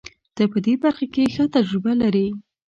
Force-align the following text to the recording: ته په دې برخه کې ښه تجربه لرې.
ته 0.35 0.43
په 0.51 0.57
دې 0.65 0.73
برخه 0.83 1.05
کې 1.13 1.31
ښه 1.33 1.43
تجربه 1.55 1.91
لرې. 2.01 2.27